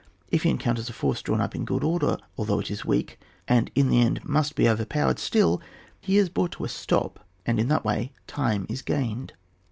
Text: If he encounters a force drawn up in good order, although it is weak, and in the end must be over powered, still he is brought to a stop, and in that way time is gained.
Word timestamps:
If 0.31 0.41
he 0.41 0.49
encounters 0.49 0.89
a 0.89 0.93
force 0.93 1.21
drawn 1.21 1.41
up 1.41 1.53
in 1.53 1.63
good 1.63 1.83
order, 1.83 2.17
although 2.35 2.57
it 2.57 2.71
is 2.71 2.83
weak, 2.83 3.19
and 3.47 3.69
in 3.75 3.89
the 3.89 4.01
end 4.01 4.25
must 4.25 4.55
be 4.55 4.67
over 4.67 4.83
powered, 4.83 5.19
still 5.19 5.61
he 5.99 6.17
is 6.17 6.27
brought 6.27 6.53
to 6.53 6.63
a 6.65 6.69
stop, 6.69 7.19
and 7.45 7.59
in 7.59 7.67
that 7.67 7.85
way 7.85 8.11
time 8.25 8.65
is 8.67 8.81
gained. 8.81 9.33